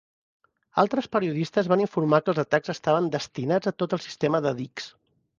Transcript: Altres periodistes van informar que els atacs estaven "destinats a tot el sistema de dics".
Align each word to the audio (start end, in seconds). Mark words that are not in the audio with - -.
Altres 0.83 1.07
periodistes 1.15 1.67
van 1.73 1.83
informar 1.83 2.19
que 2.23 2.33
els 2.33 2.41
atacs 2.43 2.73
estaven 2.73 3.09
"destinats 3.17 3.71
a 3.73 3.75
tot 3.83 3.93
el 3.99 4.03
sistema 4.07 4.41
de 4.47 4.55
dics". 4.63 4.89